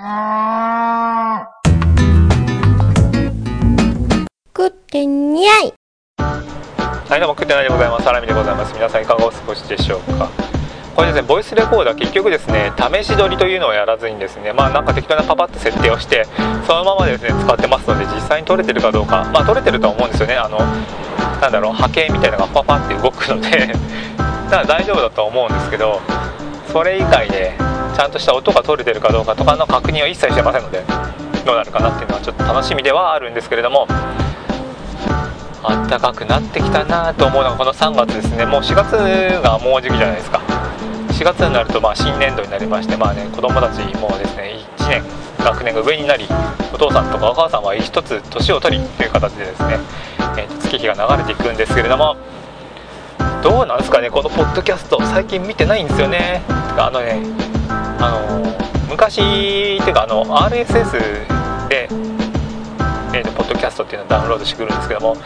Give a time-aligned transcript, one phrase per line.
[0.00, 0.06] 食
[4.68, 5.74] ってにゃい。
[6.16, 8.04] はいどうも食ってないでございます。
[8.04, 8.72] サラミでございます。
[8.72, 10.30] 皆さんいかがお過ごしでしょうか。
[10.96, 16.24] これですねボイスレコーダー結局ですね試し撮りというのをやらずにですねまあなんか適当なパパッと設定をして
[16.66, 19.30] そのままですね使ってますので実際に撮れてるかどうか。
[19.34, 20.36] まあ撮れてるとは思うんですよね。
[20.36, 20.56] あの
[21.42, 23.74] なんだろう波形みたいなのがパパって動くので。
[24.48, 26.00] だから大丈夫だと思うんですけど
[26.72, 27.52] それ以外で
[27.94, 30.84] ちゃんとした音が取れてるかどうかとかの確認は一切してませんので
[31.44, 33.86] どうなるかなっていうのはちょっと楽しみではあるんですけれども
[35.62, 38.92] あったかくなってきたなと思うのがこの3月ですねもう4月
[39.42, 40.40] がもう時期じゃないですか。
[41.20, 45.02] 4月になるとまあ新年度になりましてまあね子供たちもですね1年
[45.44, 46.26] 学年が上になり
[46.72, 49.78] お父さんとかお母さんは一つ年を取りという形でですね、
[50.38, 52.16] えー月日が流れていくんですけれども
[53.42, 56.42] どうなんですかねこのポッドキャスト最近見てないんですよね。
[56.48, 57.49] あのね
[57.98, 59.22] あの昔っ
[59.84, 60.92] ていうかあの RSS
[61.68, 61.88] で、
[63.14, 65.16] えーとポッドキャストっていうのをダウンロードしてくるんですけども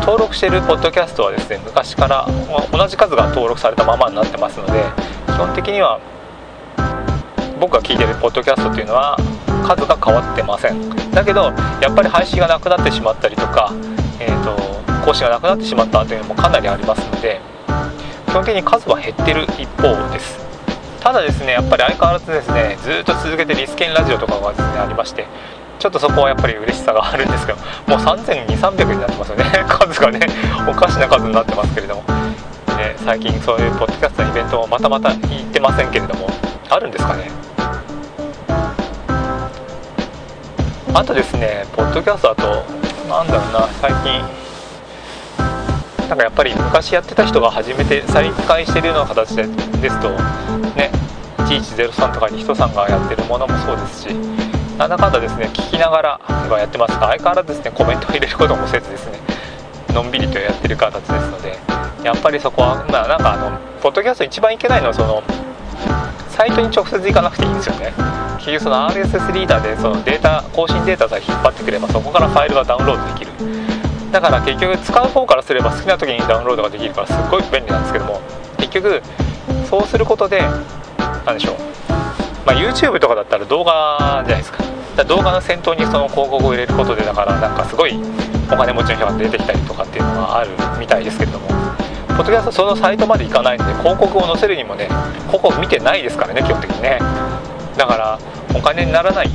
[0.00, 2.26] 登録してるポッドキャストはですね昔から
[2.72, 4.84] 同じ数が登録されたままになってますので
[5.26, 6.00] 基本的には
[7.60, 9.16] 僕が聞いてるポッドキャストっていうのは
[9.66, 10.90] 数が変わってません。
[11.10, 13.72] だけどやっぱり配信がなくなってしまったりとか、
[14.20, 14.56] えー、と
[15.04, 17.40] 更新がなくなってしまったというのもかなりありますので
[18.26, 20.47] 基本的に数は減ってる一方です。
[21.08, 25.26] ただですねやっぱり相変わらずですねずっと続けてリスケンラジオとかがですねありまして
[25.78, 29.44] ちょっとそこはやっぱり嬉しさがあるんですけどもう3200300になってますよね。
[29.66, 30.20] 数がね
[30.68, 32.02] おかしな数になってますけれども、
[32.76, 35.20] ね、最近そういうポッドキャストのイベントもまたまた行っ
[35.50, 36.28] てませんけれども
[36.68, 37.30] あるんですかね？
[40.92, 42.64] あとですねポッドキャストだと
[43.08, 44.48] なんだろうな最近
[46.06, 49.46] なんかやっぱり昔やってた人が初めて再開してるような形で
[49.80, 50.10] ですと
[50.74, 50.90] ね
[51.48, 54.06] 1103とかに人さんがやってるものもそうですし
[54.78, 56.92] なんだかんだですね聞きながらはやってます。
[56.92, 59.18] が相変わらずですねコメントを入れることもせずですね
[59.94, 61.58] のんびりとやってる形ですので
[62.04, 65.22] やっぱりそこはまあなんかあのポッドキャスト一番いけないのはその
[66.30, 67.92] サイトに直接行かなくていいんですよね。
[68.38, 73.32] 結局その RSS リーダーでそのデータ更新データさえ引っ張ってくればそこからファイルがダウンロードできる。
[74.12, 78.20] だから結局使う方からすれば好きな時にダウンロードができるからすっごい便利なんですけども
[78.56, 79.02] 結局
[79.68, 80.42] そうすることで
[81.28, 81.56] 何でしょう、
[82.46, 84.58] まあ、YouTube とかだったら動画じゃないですか。
[84.96, 87.94] か動画の先頭にその広告を入れることでだからなんかすごい
[88.50, 90.50] お金持ちの人が出てきたりとかっていうのはある
[90.80, 91.46] みたいですけれども。
[92.16, 94.88] ポッドキャストそのサイトまで行かないので広告を載せるにもね
[95.28, 96.98] 広告見てないですからね基本的にね。
[97.76, 98.18] だから
[98.56, 99.30] お金にならない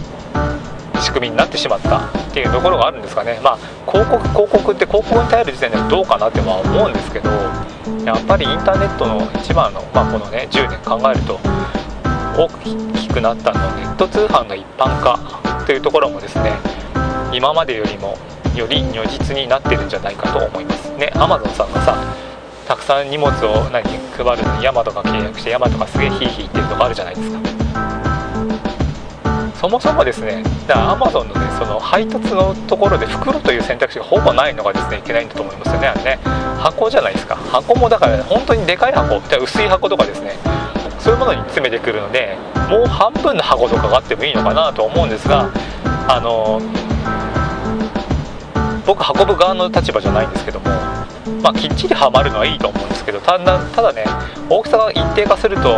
[0.99, 3.39] 仕組みになってしまったっていうところがあるんですかね。
[3.41, 3.57] まあ
[3.89, 7.29] 広告広告って広告に頼る時点でどうかなっては思うんですけど
[8.05, 11.39] やっぱりインターネットの一番の、まあ、このね10年考えると
[12.35, 15.19] 大きくなったのネット通販の一般化
[15.65, 16.51] というところもですね
[17.31, 18.17] 今までよりも
[18.55, 21.11] より如実になってるんじゃないかと思いますね。
[21.15, 21.95] アマゾンさんがさ
[22.67, 27.39] たくさん荷物を何配るのにヤマトが契約してヤマトがすげえヒーヒー言ってるとかあるじゃないですか。
[29.55, 36.19] そもそもですねだからアマゾンのねその配達のところで袋という選択肢がほぼないのがですねいけないんだと思いますよねあれね。
[36.59, 37.35] 箱じゃないですか。
[37.35, 39.21] 箱もだから、ね、本当にでかい箱。
[39.41, 40.33] 薄い箱とかですね
[41.03, 42.37] そういうものに詰めてくるので
[42.69, 45.51] もう半分の箱とかがあってもいいのかなと思うんですが
[46.07, 46.61] あの
[48.85, 50.71] 僕運ぶ側の立場じゃないんですけども
[51.41, 54.05] まあ、きっちりはまるのはいいと思うんですけどただただね
[54.49, 55.77] 大きさが一定化すると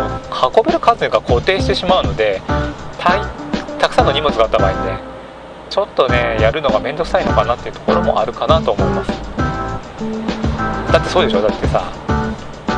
[0.56, 2.40] 運べる数が固定してしまうので
[2.98, 3.18] た
[3.78, 5.00] たくさんの荷物があった場合にね
[5.68, 9.10] ちょっとねやるのが面倒くさいのかなっていうところもあるかなと思います。
[10.92, 11.42] だってそうでしょ？
[11.42, 11.82] だってさ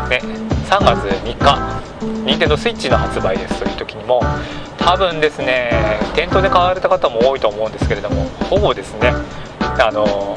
[0.09, 0.21] ね
[0.69, 1.79] 3月3日。
[2.25, 4.23] 任天堂スイッチの発売ですという時にも
[4.77, 9.13] 多分ですね店頭で買われた方も多いと思うんですけれどもほぼですね
[9.61, 10.37] あの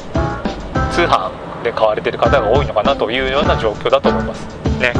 [0.90, 1.30] 通販
[1.62, 4.46] で買われてる方が多いのかなというような状況だと思います。
[4.80, 4.92] ね。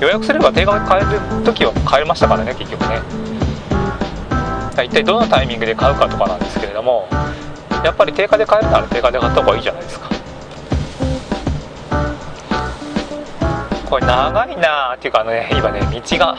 [0.00, 1.04] 予約すれば定価で買え
[1.40, 3.00] る時は買えましたからね結局ね。
[4.84, 7.08] 一体どのタイミングで買うかとかなんですけれども
[7.82, 10.17] やっぱり定価で買えるなら定価で買った方がいいじゃないですか。
[13.88, 16.36] これ長いなっていうかあのね今ね道が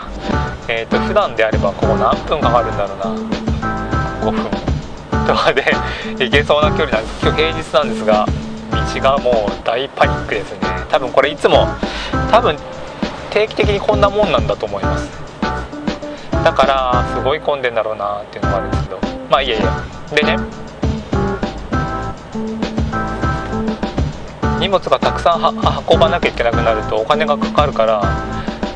[0.67, 3.05] えっ、ー、と普段であればここ何分かかるんだろうな。
[4.23, 4.69] 5分。
[5.25, 5.63] とかで
[6.23, 7.25] 行けそうな距離なんです。
[7.25, 8.25] 今日平日なんですが
[8.93, 10.59] 道がもう大パニックですね。
[10.89, 11.67] 多分これいつも
[12.31, 12.55] 多分
[13.31, 15.09] 定期的にこんなもんなんだと思います。
[16.43, 18.99] だからすごい混んでんだろうなっていうのがあるんですけど。
[19.29, 19.57] まあいえい
[20.11, 20.15] え。
[20.15, 20.37] でね
[24.59, 25.41] 荷物がたくさん
[25.89, 28.01] 運ばなきゃいけなくなるとお金がかかるから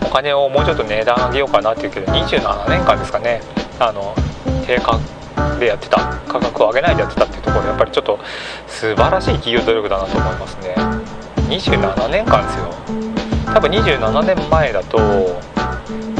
[0.05, 3.41] お金をもうちょっと値段上げようかなっていうけど27年間ですかね。
[3.79, 4.15] あの
[4.65, 4.99] 低価
[5.59, 5.97] でやってた
[6.27, 8.19] 価格を上げないでやってたっていうところやっぱりちょっと
[8.67, 10.75] 素晴らしい企業努力だなと思いますね。
[11.49, 12.73] 27年間ですよ。
[13.53, 14.97] 多分27年前だと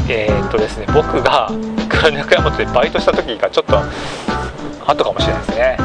[0.08, 1.50] えー、っとですね僕が
[1.88, 3.80] 黒中山本でバイトした時がちょっと
[4.86, 5.76] 後かもしれないですね。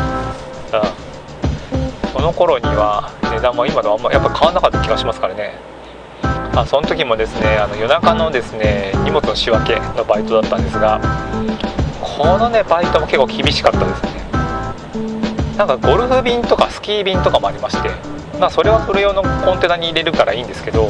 [0.73, 2.11] うん。
[2.11, 5.53] その頃には値段も今とあんまやっぱ変わんなかった気がしますからね。
[6.55, 10.99] あその時もですねあの夜中のですね荷物の仕分けのバイトだったんですが
[12.01, 14.19] このねバイトも結構厳しかったですね。
[15.57, 17.89] なんかゴルフ便とかスキー便とかもありまして
[18.39, 20.89] まあそれはそれ用のコンテナに入れるからいいんですけど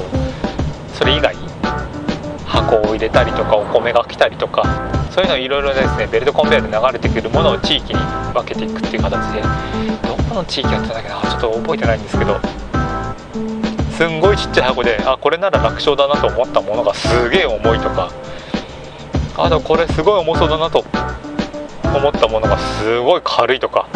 [0.93, 1.35] それ以外
[2.45, 4.63] 箱を入れたりとかお米が来たりとか
[5.11, 7.99] そういうのいろいろですねベルトコンベヤーで流れてくるものを地域に
[8.33, 9.41] 分けていくっていう形で
[10.07, 12.39] どこの地域やってたんだっけなちょっと覚えてないんですけど
[13.97, 18.11] すんごいちっちゃい箱であこれなら楽勝だなと思ったものがすげえ重いとか
[19.37, 20.85] あとこれすごい重そうだなと
[21.83, 23.87] 思ったものがすごい軽いとか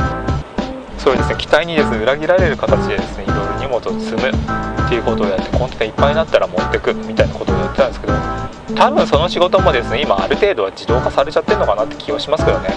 [0.98, 8.14] そういうですね期待にですね裏切られる形でですねいろいろ荷物を積むっていうことをやってコンテナいっぱいになったら持ってくみたいなことってたんですけど
[8.76, 12.70] 多分その仕事もですね今ある程度は自動化されちゃってるのかなって気はしますけどね。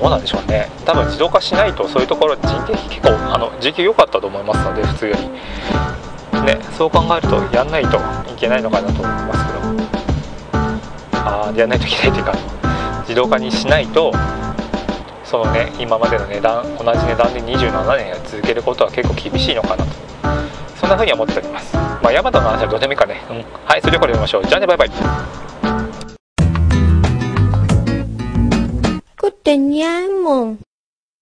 [0.00, 0.70] どうなんでしょうね。
[0.84, 5.28] 多分自動化しないとそういうところ人件費結構あの時給良かったと思いますので普通より。
[6.44, 8.00] ねそう考えるとやんないとい
[8.36, 9.58] けないのかなと思いますけど。
[11.24, 12.32] あやんないといけないというか
[13.00, 14.12] 自動化にしないと
[15.24, 20.07] そのね今までの値段同じ値段で27年続けることは結構厳しいのかなと。
[20.88, 21.76] んな風に思っております。
[21.76, 24.46] まあヤマトの話はどうでもいいかね、うん、はいそれではこれで見ましょう。
[24.46, 24.90] じゃあねバイバイ。
[29.18, 30.67] Good 娘。